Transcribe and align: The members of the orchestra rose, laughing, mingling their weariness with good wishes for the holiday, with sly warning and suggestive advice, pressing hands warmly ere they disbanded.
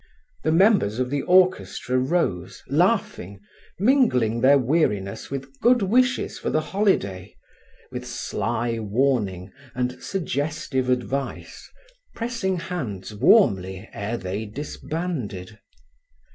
The 0.43 0.51
members 0.51 0.97
of 0.97 1.11
the 1.11 1.21
orchestra 1.21 1.99
rose, 1.99 2.63
laughing, 2.67 3.39
mingling 3.77 4.41
their 4.41 4.57
weariness 4.57 5.29
with 5.29 5.59
good 5.59 5.83
wishes 5.83 6.39
for 6.39 6.49
the 6.49 6.59
holiday, 6.73 7.35
with 7.91 8.07
sly 8.07 8.79
warning 8.79 9.51
and 9.75 10.01
suggestive 10.01 10.89
advice, 10.89 11.69
pressing 12.15 12.57
hands 12.57 13.13
warmly 13.13 13.87
ere 13.93 14.17
they 14.17 14.47
disbanded. 14.47 15.59